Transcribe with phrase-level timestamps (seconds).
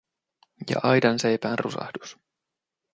[0.69, 2.17] Ja aidanseipään rusahdus.